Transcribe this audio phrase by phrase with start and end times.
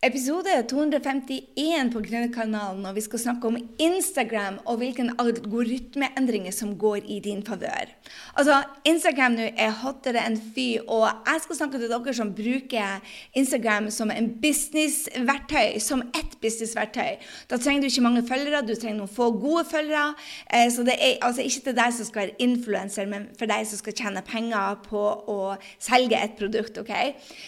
[0.00, 7.04] Episode 251 på Grønnekanalen, og vi skal snakke om Instagram og hvilke algoritmeendringer som går
[7.04, 7.90] i din favør.
[8.32, 13.12] Altså, Instagram nå er hottere enn fy, og jeg skal snakke til dere som bruker
[13.36, 17.20] Instagram som en businessverktøy, som ett businessverktøy.
[17.52, 20.14] Da trenger du ikke mange følgere, du trenger noen få gode følgere.
[20.48, 23.68] Eh, så det er altså ikke til deg som skal være influenser, men for deg
[23.68, 25.38] som skal tjene penger på å
[25.76, 26.80] selge et produkt.
[26.80, 26.96] ok?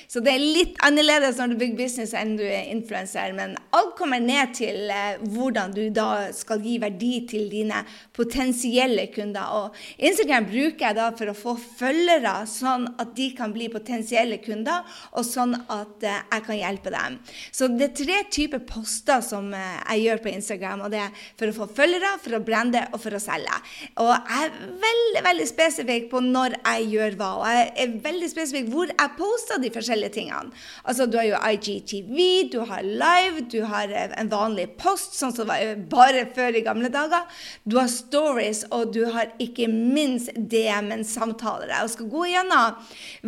[0.04, 3.94] Så det er litt annerledes når du bygger business enn du er influenser, men alt
[3.98, 7.82] kommer ned til eh, hvordan du da skal gi verdi til dine
[8.16, 9.52] potensielle kunder.
[9.58, 14.38] Og Instagram bruker jeg da for å få følgere, sånn at de kan bli potensielle
[14.44, 14.86] kunder,
[15.16, 17.18] og sånn at eh, jeg kan hjelpe dem.
[17.54, 21.24] Så det er tre typer poster som eh, jeg gjør på Instagram, og det er
[21.40, 23.58] for å få følgere, for å brande og for å selge.
[24.02, 28.30] Og jeg er veldig, veldig spesifikk på når jeg gjør hva, og jeg er veldig
[28.32, 30.52] spesifikk hvor jeg poster de forskjellige tingene.
[30.84, 32.18] Altså, du har jo IGTV,
[32.52, 36.58] du har live, du har eh, en vanlig post, sånn som var eh, bare før
[36.58, 37.26] i gamle dager.
[37.64, 41.72] Du har stories, og du har ikke minst DM-en-samtaler.
[41.72, 42.78] Jeg skal gå gjennom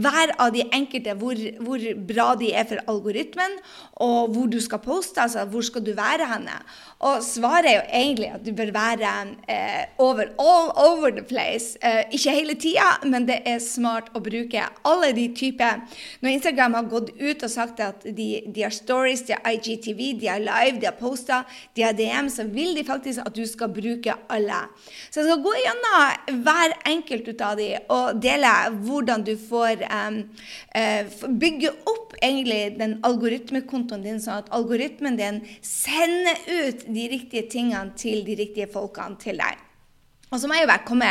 [0.05, 3.59] hver av de enkelte, hvor, hvor, bra de er for algoritmen,
[4.05, 6.59] og hvor du skal poste, altså hvor skal du være henne.
[7.05, 9.13] Og svaret er jo egentlig at du bør være
[9.51, 11.79] eh, over, all over the place.
[11.83, 15.83] Eh, ikke hele tida, men det er smart å bruke alle de typer
[16.23, 20.21] Når Instagram har gått ut og sagt at de, de har stories, de har IGTV,
[20.21, 21.43] de har live, de har poster,
[21.75, 24.61] de har DM, så vil de faktisk at du skal bruke alle.
[25.11, 28.53] Så jeg skal gå gjennom hver enkelt ut av de og dele
[28.87, 30.21] hvordan du får um,
[30.77, 37.49] uh, bygge opp egentlig den algoritmekontoen din, sånn at algoritmen din sender ut de riktige
[37.51, 39.61] tingene til de riktige folkene til deg.
[40.33, 41.11] Og så må jeg jo komme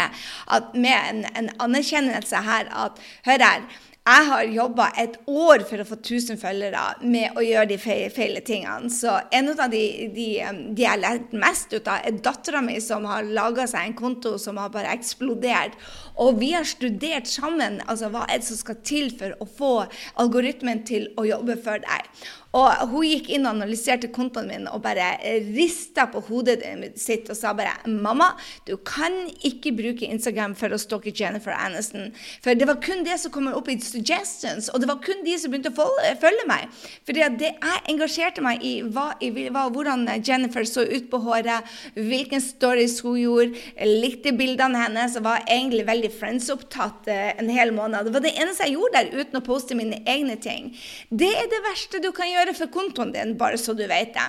[0.74, 3.68] med en, en anerkjennelse her at hør her,
[4.04, 8.42] jeg har jobba et år for å få 1000 følgere med å gjøre de feile,
[8.44, 8.92] tingene.
[8.92, 10.28] Så en av de, de,
[10.76, 13.96] de jeg har lært mest ut av, er dattera mi som har laga seg en
[13.96, 15.80] konto som har bare eksplodert.
[16.20, 19.74] Og vi har studert sammen altså, hva er det som skal til for å få
[20.20, 22.12] algoritmen til å jobbe for deg.
[22.54, 25.16] Og hun gikk inn og analyserte kontoen min og bare
[25.56, 26.60] rista på hodet
[27.02, 28.38] sitt og sa bare 'Mamma,
[28.68, 29.12] du kan
[29.42, 32.14] ikke bruke Instagram for å stalke Jennifer Aniston.'
[32.44, 35.38] For det var kun det som kommer opp i suggestions, og det var kun de
[35.40, 35.88] som begynte å
[36.22, 36.68] følge meg.
[37.08, 39.16] Det jeg engasjerte meg i, var,
[39.54, 45.26] var hvordan Jennifer så ut på håret, hvilken stories hun gjorde, likte bildene hennes og
[45.28, 48.08] var egentlig veldig Friends-opptatt eh, en hel måned.
[48.08, 50.72] Det var det eneste jeg gjorde der uten å poste mine egne ting.
[51.10, 54.28] Det er det verste du kan gjøre for kontoen din, bare så du vet det.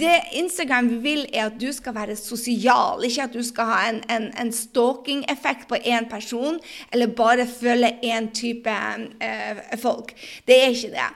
[0.00, 4.02] Det Instagram vil, er at du skal være sosial, ikke at du skal ha en,
[4.12, 6.60] en, en stalking-effekt på én person,
[6.92, 8.76] eller bare følge én type
[9.22, 10.14] eh, folk.
[10.46, 11.10] Det er ikke det.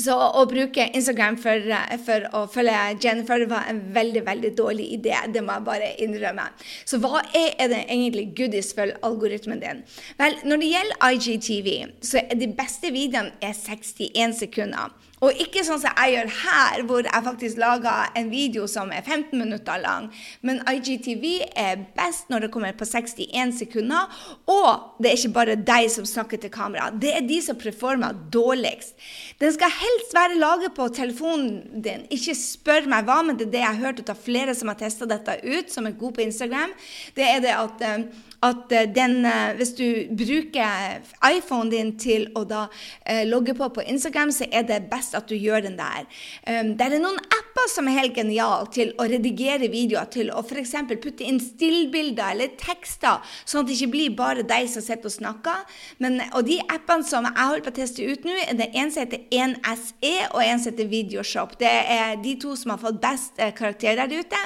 [0.00, 1.66] Så å bruke Instagram for,
[2.06, 5.12] for, å følge Jennifer var en veldig veldig dårlig idé.
[5.34, 6.46] Det må jeg bare innrømme.
[6.88, 9.84] Så hva er, det egentlig goodies for algoritmen din?
[10.20, 11.70] Vel, når det gjelder IGTV,
[12.06, 14.96] så er de beste videoene er 61 sekunder.
[15.20, 19.04] Og ikke sånn som jeg gjør her, hvor jeg faktisk lager en video som er
[19.04, 20.08] 15 minutter lang.
[20.46, 21.24] Men IGTV
[21.60, 24.08] er best når det kommer på 61 sekunder.
[24.48, 26.88] Og det er ikke bare deg som snakker til kamera.
[26.90, 28.96] Det er de som performer dårligst.
[29.42, 32.08] Den skal helst være laget på telefonen din.
[32.08, 34.72] Ikke spør meg hva, men det er det jeg har hørt ut av flere som
[34.72, 36.72] har testa dette ut, som er gode på Instagram.
[37.16, 38.08] Det er det at eh,
[38.42, 39.86] at eh, den, eh, hvis du
[40.16, 42.66] bruker iPhonen din til å da
[43.04, 46.06] eh, logge på på Instagram, så er det best at du gjør den der.
[46.48, 50.40] Um, det er noen apper som er helt geniale til å redigere videoer, til å
[50.40, 50.74] f.eks.
[51.02, 55.16] putte inn stillbilder eller tekster, sånn at det ikke blir bare deg som sitter og
[55.18, 55.64] snakker.
[56.02, 59.04] Men, og de appene som jeg holder på å teste ut nå, det en som
[59.04, 61.58] heter 1SE, og en som heter Videoshop.
[61.60, 64.40] Det er de to som har fått best karakter der ute.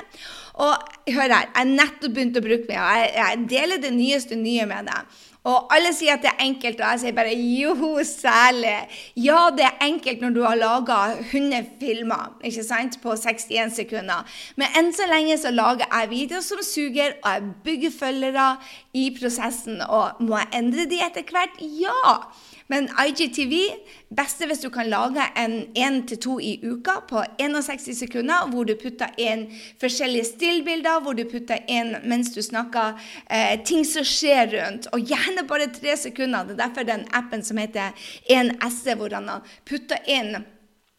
[0.54, 0.75] Og
[1.10, 4.66] hør her, jeg nettopp begynt å bruke meg, og jeg, jeg deler det nyeste nye
[4.70, 5.15] med deg.
[5.44, 8.78] Og alle sier at det er enkelt, og jeg sier bare joho, særlig.
[9.20, 14.25] Ja, det er enkelt når du har laga 100 filmer ikke sant, på 61 sekunder.
[14.56, 18.49] Men enn så lenge så lager jeg videoer som suger, og jeg bygger følgere
[18.96, 19.84] i prosessen.
[19.84, 21.61] Og må jeg endre de etter hvert?
[21.82, 22.23] Ja!
[22.72, 23.52] Men IGTV
[24.16, 28.64] beste hvis du kan lage en én til to i uka på 61 sekunder, hvor
[28.64, 29.46] du putter inn
[29.82, 32.96] forskjellige stillbilder, hvor du putter inn mens du snakker,
[33.28, 34.88] eh, ting som skjer rundt.
[34.96, 36.44] Og gjerne bare tre sekunder.
[36.49, 37.93] Det er derfor den appen som heter
[38.31, 39.31] 1SE, hvor han
[39.69, 40.44] putter inn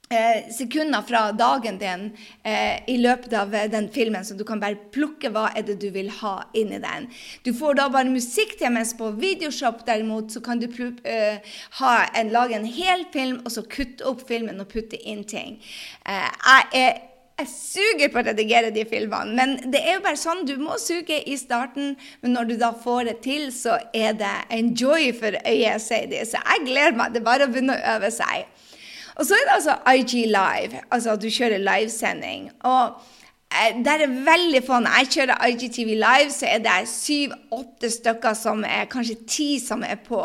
[0.09, 2.05] eh, sekunder fra dagen din
[2.43, 5.79] eh, i løpet av eh, den filmen, så du kan bare plukke hva er det
[5.81, 7.09] du vil ha inni den.
[7.45, 10.69] Du får da bare musikk til, mens på Videoshop derimot så kan du
[11.79, 15.59] ha en, lage en hel film, og så kutte opp filmen og putte inn ting.
[16.05, 16.95] Uh, jeg er
[17.35, 20.45] jeg suger på å redigere de filmene, men det er jo bare sånn.
[20.47, 24.31] Du må suge i starten, men når du da får det til, så er det
[24.55, 26.21] en joy for øyet, sier de.
[26.23, 27.11] Så jeg gleder meg.
[27.11, 28.47] Det er bare å begynne å øve seg.
[29.15, 32.50] Og så er det altså IG Live, altså at du kjører livesending.
[32.67, 32.83] Og
[33.51, 34.79] eh, det er veldig få.
[34.83, 39.83] Når jeg kjører IGTV Live, så er det syv-åtte stykker som er kanskje ti som
[39.88, 40.21] er på.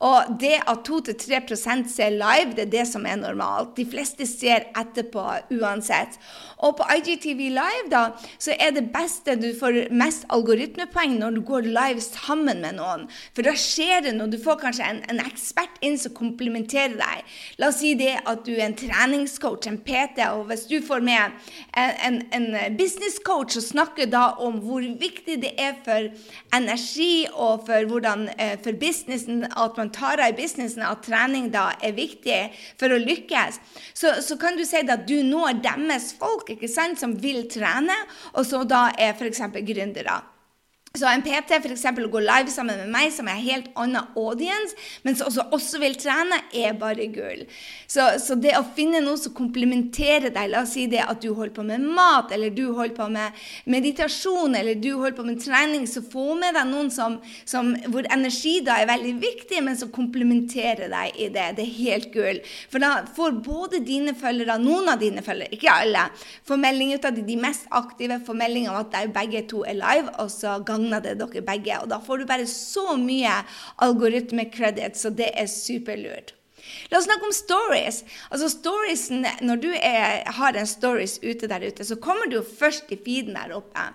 [0.00, 3.74] Og det at 2-3% ser live, det er det som er normalt.
[3.76, 5.24] De fleste ser etterpå
[5.58, 6.16] uansett.
[6.64, 8.02] Og på IGTV Live da,
[8.40, 13.06] så er det beste du får mest algoritmepoeng når du går live sammen med noen.
[13.36, 14.30] For da skjer det noe.
[14.32, 17.36] Du får kanskje en, en ekspert inn som komplementerer deg.
[17.60, 21.04] La oss si det at du er en treningscoach, en PT, og hvis du får
[21.04, 21.36] med
[21.76, 26.08] en, en, en businesscoach og snakker da om hvor viktig det er for
[26.56, 31.50] energi og for, hvordan, eh, for businessen at man tar av i businessen, at trening
[31.54, 32.40] da er viktig
[32.80, 33.60] for å lykkes,
[33.94, 37.96] så, så kan du si at du når deres folk ikke sant, som vil trene,
[38.34, 39.42] og så da er f.eks.
[39.66, 40.20] gründere.
[40.98, 44.08] Så en PT for eksempel, går live sammen med meg, som er en helt annen
[44.18, 44.74] audience,
[45.06, 47.44] men som også, også, vil trene, er bare gull.
[47.86, 51.28] Så, så, det å finne noe som komplementerer deg, la oss si det at du
[51.28, 53.38] holder på med mat, eller du holder på med
[53.70, 58.10] meditasjon, eller du holder på med trening, så få med deg noen som, som, hvor
[58.10, 61.46] energi da er veldig viktig, men som komplementerer deg i det.
[61.60, 62.42] Det er helt gull.
[62.74, 66.08] For da får både dine følgere, noen av dine følgere, ikke alle,
[66.50, 69.62] får melding ut av de, de mest aktive, får melding om at de begge to
[69.62, 71.78] er live, og så gang gagner det dere begge.
[71.82, 73.40] Og da får du bare så mye
[73.82, 76.34] algoritme-credit, så det er superlurt.
[76.90, 78.02] La oss snakke om stories.
[78.30, 82.90] Altså storiesen, Når du er, har en stories ute der ute, så kommer du først
[82.92, 83.86] i feeden der oppe.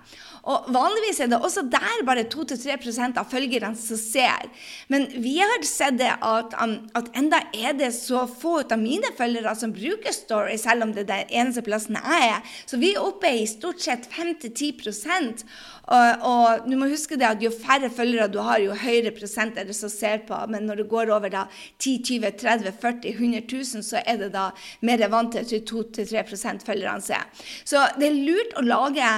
[0.45, 4.49] Og Vanligvis er det også der bare 2-3% av følgerne som ser.
[4.93, 9.09] Men vi har sett det at, um, at, enda er det så få av mine
[9.17, 12.53] følgere som bruker stories, selv om det er den eneste plassen jeg er.
[12.69, 15.45] Så vi er oppe i stort sett 5-10
[15.85, 19.57] og, og, du må huske det at jo færre følgere du har, jo høyere prosent
[19.59, 20.37] er det som ser på.
[20.49, 21.45] Men når det går over da
[21.79, 24.49] 10 20 30 40 100 000, så er det da
[24.85, 27.27] mer vant til 2-3% følgerne ser.
[27.65, 29.11] Så det er lurt å lage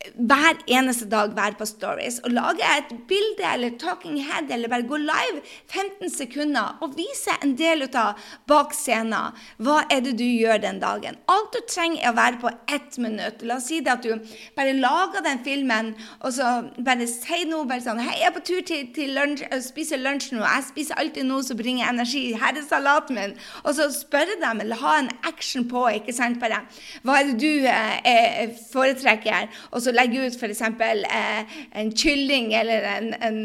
[0.00, 4.86] hver eneste dag være på Stories og lage et bilde eller talking head eller bare
[4.88, 9.36] gå live 15 sekunder og vise en del ut av bak scenen.
[9.60, 11.18] Hva er det du gjør den dagen?
[11.28, 13.44] Alt du trenger, er å være på ett minutt.
[13.44, 16.48] La oss si det at du bare lager den filmen, og så
[16.84, 20.00] bare si noe bare sånn Hei, jeg er på tur til, til lunsj, jeg spiser
[20.02, 20.42] lunsj nå.
[20.44, 22.24] Jeg spiser alltid noe som bringer energi.
[22.40, 23.36] Her er salaten min.
[23.64, 26.62] Og så spørre dem, eller ha en action på, ikke sant, bare
[27.04, 29.50] Hva er det du eh, foretrekker?
[29.70, 30.64] Og så legge ut f.eks.
[30.70, 33.40] Eh, en kylling eller en, en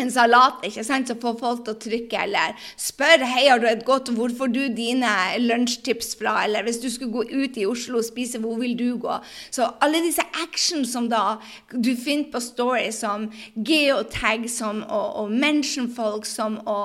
[0.00, 3.66] en salat ikke sant, så får folk til å trykke, eller spør hei, har du
[3.70, 5.10] et godt, hvor får du dine
[5.42, 8.88] lunsjtips fra, eller hvis du skulle gå ut i Oslo og spise, hvor vil du
[9.00, 9.18] gå?
[9.52, 11.38] Så alle disse action som da
[11.72, 16.80] du finner på Story, som geotag, som å, mention folk, som å,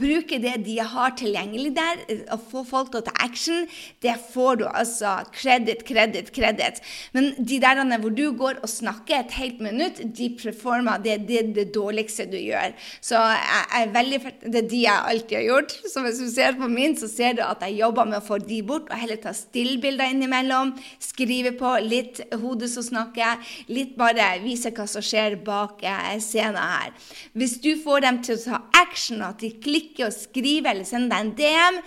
[0.00, 3.66] bruke det de har tilgjengelig der, og få folk til å ta action,
[4.04, 6.80] det får du altså kreditt, kreditt, kreditt.
[7.16, 11.42] Men de der hvor du går og snakker et helt minutt, de performer, det det,
[11.56, 12.74] det dårligste du gjør.
[13.04, 15.76] Så jeg, er veldig, Det er de jeg alltid har gjort.
[15.92, 18.40] Så hvis du ser på min, så ser du at jeg jobber med å få
[18.42, 20.74] de bort, og heller ta stillbilder innimellom.
[21.02, 23.40] Skrive på litt hodet som snakker,
[23.72, 26.92] litt bare vise hva som skjer bak eh, scenen her.
[27.38, 31.10] Hvis du får dem til å ta action, at de klikker og skriver eller sender
[31.10, 31.82] deg en DM,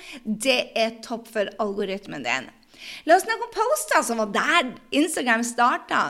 [0.47, 2.51] det er topp for algoritmen din.
[3.07, 6.03] La oss snakke om poster, som var der Instagram starta.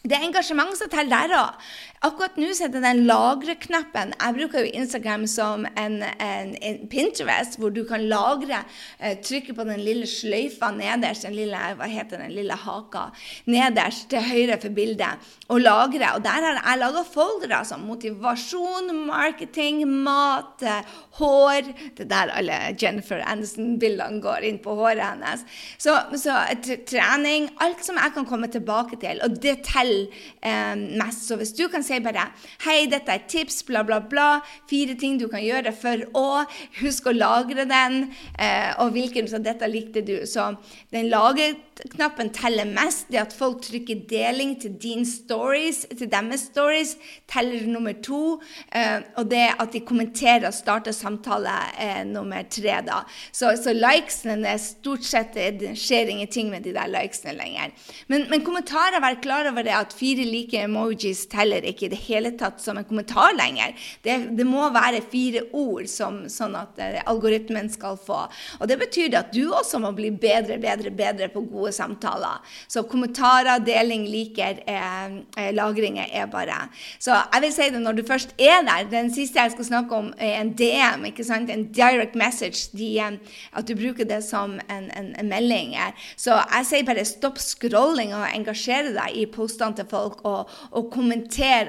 [0.00, 1.72] Det er engasjement som teller der òg.
[2.00, 4.14] Akkurat nå er det den lagre-knappen.
[4.14, 8.62] Jeg bruker jo Instagram som en, en, en Pinterest, hvor du kan lagre.
[8.96, 13.10] Eh, trykke på den lille sløyfa nederst, den lille, hva heter den lille haka,
[13.52, 16.14] nederst til høyre for bildet, og lagre.
[16.16, 22.34] Og der har jeg laga foldere som motivasjon, marketing, mat, eh, hår Det er der
[22.38, 25.44] alle Jennifer Aniston-bildene går inn på håret hennes.
[25.76, 26.40] Så, så
[26.88, 29.20] trening Alt som jeg kan komme tilbake til.
[29.20, 30.08] Og det teller
[30.40, 31.28] eh, mest.
[31.28, 32.28] Så hvis du kan sier bare
[32.64, 34.28] Hei, dette er tips, bla, bla, bla.
[34.70, 36.44] Fire ting du kan gjøre for å.
[36.80, 38.10] Husk å lagre den.
[38.38, 40.14] Eh, og hvilken av dette likte du.
[40.28, 40.46] Så
[40.94, 43.08] den lagerknappen teller mest.
[43.10, 46.96] Det at folk trykker deling til din stories, til deres stories,
[47.30, 48.38] teller nummer to.
[48.72, 52.80] Eh, og det at de kommenterer og starter samtale eh, nummer tre.
[52.86, 53.02] da.
[53.32, 57.74] Så, så likesene er stort sett Det skjer ingenting med de der likesene lenger.
[58.10, 62.00] Men, men kommentarer, vær klar over det at fire like emojis teller ikke i det
[62.06, 63.76] hele tatt som en kommentar lenger.
[64.04, 68.22] Det, det må være fire ord som, sånn at uh, algoritmen skal få.
[68.60, 72.40] Og det betyr at du også må bli bedre, bedre, bedre på gode samtaler.
[72.68, 76.68] Så kommentarer, deling, liker, eh, eh, lagringer er bare
[76.98, 78.88] Så jeg vil si det når du først er der.
[78.90, 81.50] Den siste jeg skal snakke om, er en DM, ikke sant?
[81.50, 82.70] en direct message.
[82.76, 83.18] De, eh,
[83.56, 85.76] at du bruker det som en, en, en melding.
[86.16, 90.90] Så jeg sier bare stopp scrolling og engasjere deg i postene til folk og, og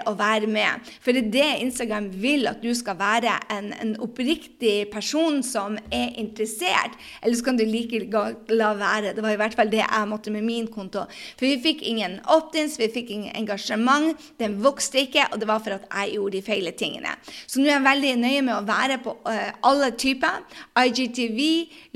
[0.09, 0.81] og være med.
[1.01, 5.77] For det er det Instagram vil, at du skal være en, en oppriktig person som
[5.91, 6.97] er interessert.
[7.21, 9.15] Eller så kan du like godt la være.
[9.15, 11.05] Det var i hvert fall det jeg måtte med min konto.
[11.39, 14.19] For vi fikk ingen opt-ins, vi fikk ingen engasjement.
[14.41, 17.15] Den vokste ikke, og det var for at jeg gjorde de feile tingene.
[17.47, 20.41] Så nå er jeg veldig nøye med å være på uh, alle typer.
[20.77, 21.41] IGTV,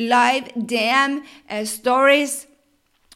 [0.02, 1.22] live, DM,
[1.52, 2.44] uh, stories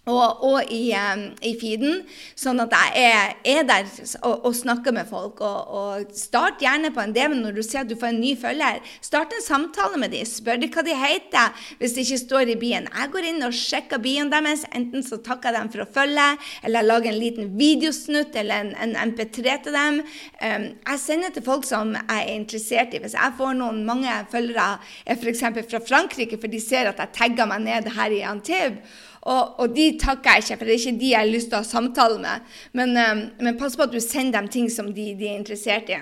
[0.09, 2.03] og, og i, um, i, feeden,
[2.39, 3.87] sånn at jeg er, er der
[4.23, 5.41] og, og, snakker med folk.
[5.45, 8.33] Og, og, Start gjerne på en DM når du ser at du får en ny
[8.39, 8.81] følger.
[9.05, 10.27] Start en samtale med dem.
[10.27, 12.89] Spør dem hva de heter hvis det ikke står i bien.
[12.89, 14.65] Jeg går inn og sjekker bien deres.
[14.75, 16.27] Enten så takker jeg dem for å følge,
[16.63, 20.01] eller jeg lager en liten videosnutt eller en, en MP3 til dem.
[20.41, 23.03] Um, jeg sender til folk som jeg er interessert i.
[23.03, 25.45] Hvis jeg får noen mange følgere f.eks.
[25.69, 29.75] fra Frankrike, for de ser at jeg tagger meg ned her i Antibes, og, og,
[29.75, 31.67] de takker jeg ikke, for det er ikke de jeg har lyst til å ha
[31.67, 32.53] samtale med.
[32.77, 35.91] Men, um, men pass på at du sender dem ting som de, de er interessert
[35.91, 35.99] i.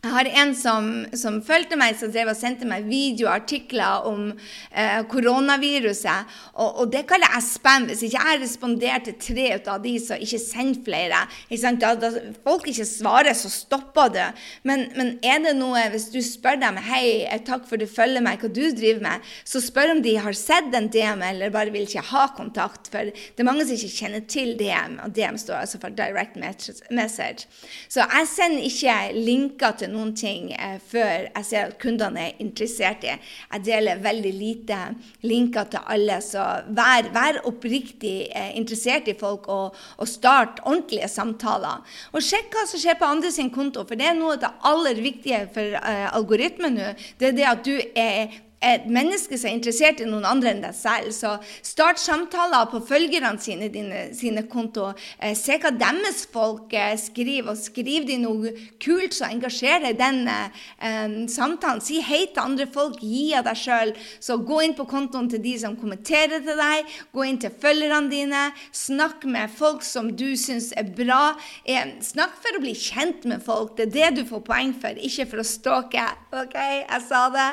[0.00, 5.02] Jeg har en som, som fulgte meg, som drev og sendte meg videoartikler om eh,
[5.12, 6.30] koronaviruset.
[6.54, 7.84] Og, og, det kaller jeg spam.
[7.90, 11.18] Hvis ikke jeg responderer til tre ut av de, så ikke send flere.
[11.52, 12.10] Ikke da, da,
[12.46, 14.22] folk ikke svarer, så stopper du.
[14.70, 18.24] Men, men, er det noe, hvis du spør dem hei, eh, takk for du følger
[18.24, 21.76] meg, hva du driver med, så spør om de har sett en DM eller bare
[21.76, 22.88] vil ikke ha kontakt.
[22.88, 26.40] For det er mange som ikke kjenner til DM, og DM står altså for direct
[26.40, 27.52] message.
[27.92, 32.42] Så jeg sender ikke linker til noen ting eh, før jeg ser at kundene er
[32.42, 33.14] interessert i.
[33.52, 34.80] Jeg deler veldig lite
[35.26, 41.08] linker til alle, så vær, vær oppriktig eh, interessert i folk og, og, start ordentlige
[41.10, 41.82] samtaler.
[42.14, 44.52] Og sjekk hva som skjer på andre sin konto, for det er noe av det
[44.70, 46.94] aller viktige for eh, algoritmen nå.
[47.18, 50.62] Det er det at du er et menneske som er interessert i noen andre enn
[50.64, 51.14] deg selv.
[51.16, 51.32] Så
[51.64, 54.90] start samtaler på følgerne sine, dine, sine konto.
[55.18, 58.52] Eh, se hva deres folk eh, skriver, og skriv de noe
[58.82, 61.80] kult som engasjerer den eh, samtalen.
[61.84, 63.94] Si hei til andre folk, gi av deg sjøl.
[64.20, 68.12] Så gå inn på kontoen til de som kommenterer til deg, gå inn til følgerne
[68.12, 68.44] dine,
[68.76, 71.32] snakk med folk som du syns er bra.
[71.64, 73.72] Eh, snakk for å bli kjent med folk.
[73.78, 76.04] Det er det du får poeng for, ikke for å stalke.
[76.36, 77.48] OK, jeg sa det.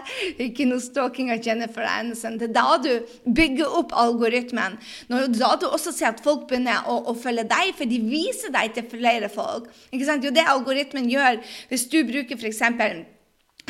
[0.50, 2.40] Ikke noe stalking av Jennifer Aniston.
[2.42, 2.92] Det er da du
[3.38, 4.78] bygger opp algoritmen.
[5.12, 8.54] Når da du også ser at folk begynner å, å følge deg, for de viser
[8.56, 9.70] deg til flere folk.
[9.94, 11.40] Jo, det algoritmen gjør
[11.70, 12.64] hvis du bruker f.eks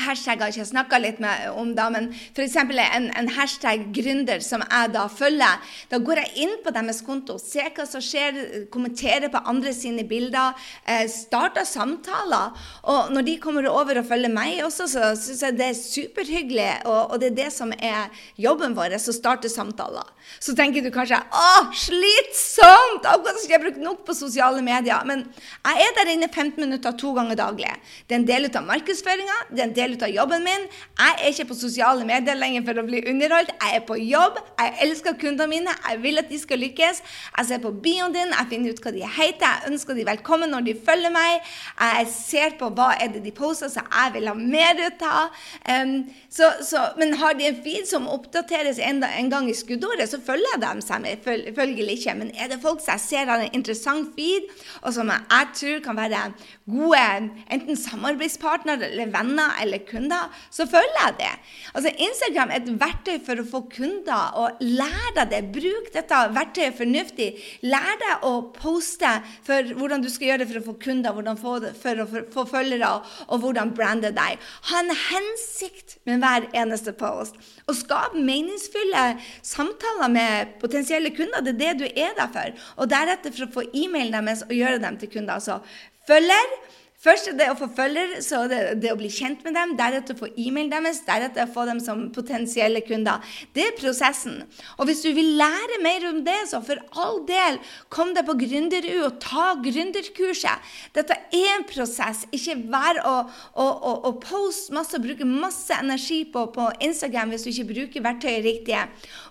[0.01, 2.55] hashtag har ikke jeg snakka litt med, om, da, men f.eks.
[2.57, 5.61] En, en hashtag gründer som jeg da følger.
[5.91, 10.05] Da går jeg inn på deres konto, ser hva som skjer, kommenterer på andre sine
[10.07, 12.55] bilder, eh, starter samtaler.
[12.89, 16.69] Og når de kommer over og følger meg også, så syns jeg det er superhyggelig.
[16.85, 20.07] Og, og, det er det som er jobben vår, å starte samtaler.
[20.43, 23.07] Så tenker du kanskje å, slitsomt!
[23.07, 25.03] Akkurat som jeg brukt nok på sosiale medier.
[25.07, 25.25] Men
[25.63, 27.71] jeg er der inne 15 minutter to ganger daglig.
[28.07, 30.65] Det er en del av markedsføringa, det er en del av jobben min.
[30.99, 33.53] Jeg er ikke på sosiale medier lenger for å bli underholdt.
[33.55, 34.39] Jeg er på jobb.
[34.59, 35.75] Jeg elsker kundene mine.
[35.87, 37.01] Jeg vil at de skal lykkes.
[37.37, 39.45] Jeg ser på bioen din, jeg finner ut hva de heter.
[39.47, 41.47] Jeg ønsker de velkommen når de følger meg.
[41.79, 45.39] Jeg ser på hva er det de poster, så jeg vil ha mer ut av.
[45.71, 45.95] Um,
[46.33, 50.19] så, så, men har de en feed som oppdateres en, en gang i skuddåret, så
[50.23, 52.17] følger jeg dem selvfølgelig ikke.
[52.19, 54.51] Men er det folk som jeg ser har en interessant feed,
[54.83, 56.25] og som jeg tror kan være
[56.67, 57.05] gode
[57.53, 61.31] enten samarbeidspartnere eller venner eller kunder, så følger jeg det.
[61.73, 65.41] Altså Instagram er et verktøy for å få kunder, og lær deg det.
[65.57, 67.29] Bruk dette verktøyet fornuftig.
[67.67, 69.11] Lær deg å poste
[69.47, 72.47] for hvordan du skal gjøre det for å få kunder, hvordan få, for å få
[72.49, 72.93] følgere,
[73.27, 74.41] og hvordan brande deg.
[74.71, 77.37] Ha en hensikt med hver eneste post.
[77.67, 79.05] Og skap meningsfulle
[79.45, 81.43] samtaler med potensielle kunder.
[81.43, 82.65] Det er det du er der for.
[82.77, 85.37] Og deretter for å få e-mailen deres og gjøre dem til kunder.
[85.37, 85.59] Altså
[86.07, 86.53] følger,
[86.97, 90.17] Først er det å få følgere, så det det å bli kjent med dem, deretter
[90.17, 93.21] få e-mailen deres, deretter få dem som potensielle kunder.
[93.53, 94.39] Det er prosessen.
[94.79, 97.61] Og hvis du vil lære mer om det, så for all del,
[97.93, 100.73] kom deg på Gründeru og ta gründerkurset.
[100.97, 102.25] Dette er en prosess.
[102.33, 103.15] Ikke vær å,
[103.53, 107.71] å, å, å poste masse og bruke masse energi på, på Instagram hvis du ikke
[107.75, 108.87] bruker verktøyet riktige.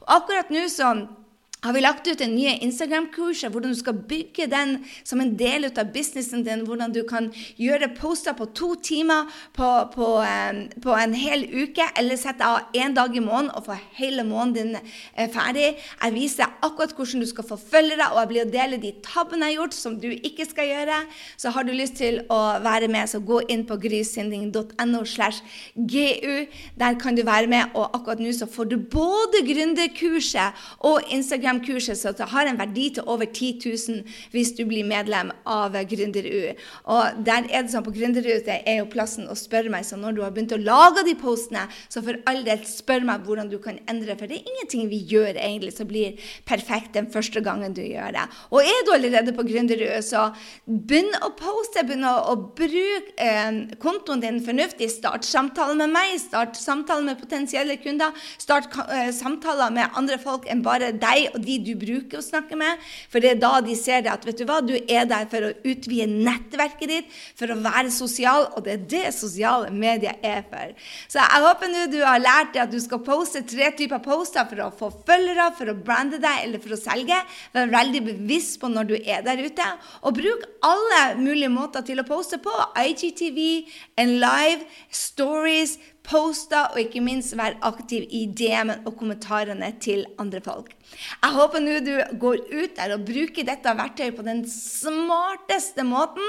[0.07, 0.95] Og akkurat nå så
[1.67, 5.67] har vi lagt ut en ny Instagram-kurs hvordan du skal bygge den som en del
[5.69, 6.65] av businessen din.
[6.67, 10.09] Hvordan du kan gjøre poster på to timer på, på,
[10.83, 14.55] på en hel uke, eller sette av én dag i måneden og få hele måneden
[14.57, 15.75] din uh, ferdig.
[16.03, 19.51] Jeg viser akkurat hvordan du skal få følgere, og jeg blir å dele de tabbene
[19.51, 21.01] jeg har gjort som du ikke skal gjøre.
[21.41, 25.03] Så har du lyst til å være med, så gå inn på grysynding.no.
[26.77, 31.56] Der kan du være med, og akkurat nå så får du både gründerkurset og Instagram
[31.57, 35.73] Instagram-kurset så det har en verdi til over 10 000 hvis du blir medlem av
[35.73, 36.55] Gründer-U.
[36.93, 39.85] Og der er det sånn på Gründer-U det er jo plassen å spørre meg.
[39.85, 43.25] Så når du har begynt å lage de postene, så for all del spør meg
[43.27, 44.17] hvordan du kan endre.
[44.17, 48.15] For det er ingenting vi gjør egentlig som blir perfekt den første gangen du gjør
[48.17, 48.27] det.
[48.51, 50.29] Og er du allerede på Gründer-U, så
[50.67, 51.85] begynn å poste.
[51.87, 54.91] Begynn å, å bruke eh, kontoen din fornuftig.
[54.93, 58.15] Start samtalen med meg, start samtalen med potensielle kunder.
[58.43, 62.59] Start eh, samtaler med andre folk enn bare deg og de du bruker å snakke
[62.59, 62.83] med.
[63.13, 65.49] For det er da de ser det at vet du hva, du er der for
[65.49, 70.45] å utvide nettverket ditt, for å være sosial, og det er det sosiale medier er
[70.51, 70.75] for.
[71.09, 74.47] Så jeg håper nå du har lært deg at du skal poste tre typer poster
[74.51, 77.19] for å få følgere, for å brande deg eller for å selge.
[77.55, 79.67] Vær veldig bevisst på når du er der ute,
[80.03, 82.55] og bruk alle mulige måter til å poste på.
[82.77, 83.41] IGTV,
[84.03, 85.77] en live, stories,
[86.07, 90.73] poster, og ikke minst være aktiv i DM-en og kommentarene til andre folk.
[91.23, 96.25] Jeg håper nå du går ut der og bruker dette verktøyet på den smarteste måten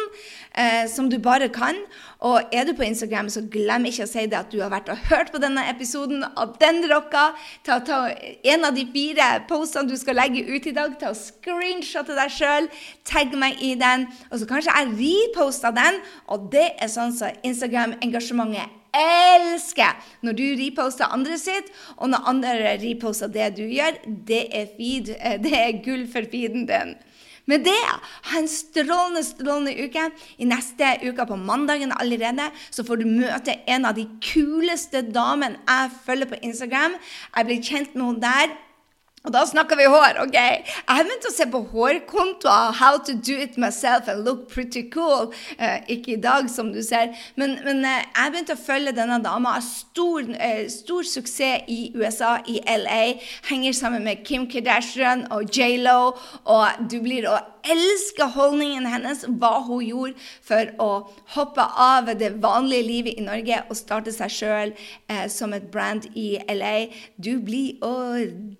[0.58, 1.78] eh, som du bare kan.
[2.26, 4.90] Og er du på Instagram, så glem ikke å si det at du har vært
[4.94, 7.30] og hørt på denne episoden, at den rocka.
[7.68, 11.20] Ta, ta en av de fire postene du skal legge ut i dag, ta og
[11.20, 12.72] screenshotte deg sjøl,
[13.08, 16.02] tagg meg i den, og så kanskje jeg reposter den.
[16.34, 22.32] Og det er sånn som så Instagram-engasjementet elsker når du reposter andre sitt, og når
[22.34, 24.00] andre reposter det du gjør.
[24.06, 26.96] Det er, feed, eh, det er gull for feeden din.
[27.48, 27.80] Med det,
[28.28, 30.04] ha en strålende strålende uke.
[30.44, 35.62] I neste uke, på mandagen allerede, så får du møte en av de kuleste damene
[35.62, 36.98] jeg følger på Instagram.
[37.38, 38.58] Jeg blir kjent med henne der.
[39.28, 40.22] Og da snakker vi hår.
[40.24, 40.36] ok?
[40.38, 42.78] Jeg har begynt å se på hårkontoer.
[42.80, 45.34] How to do it myself and look pretty cool.
[45.58, 47.12] Eh, ikke i dag, som du ser.
[47.36, 49.58] Men, men eh, jeg begynte å følge denne dama.
[49.66, 53.20] Stor, eh, stor suksess i USA, i LA.
[53.52, 56.16] Henger sammen med Kim Kardashian og J.Lo.
[56.48, 57.36] Og du blir å
[57.68, 60.90] elske holdningen hennes, hva hun gjorde for å
[61.36, 64.74] hoppe av det vanlige livet i Norge og starte seg sjøl
[65.12, 66.88] eh, som et brand i LA.
[67.18, 67.94] Du blir å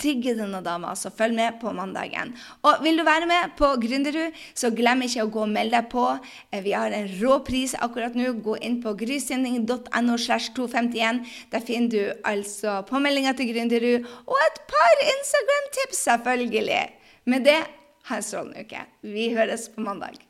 [0.02, 2.34] digge denne dama, så følg med på mandagen.
[2.68, 5.90] Og vil du være med på Gründerud, så glem ikke å gå og melde deg
[5.94, 6.06] på.
[6.52, 8.34] Eh, vi har en rå pris akkurat nå.
[8.44, 11.24] Gå inn på grysynding.no slash 251.
[11.54, 16.86] Der finner du altså påmeldinga til Gründerud og et par Instagram-tips, selvfølgelig.
[17.28, 17.62] Med det
[18.08, 18.88] ha en strålende uke.
[19.04, 20.27] Vi høres på mandag.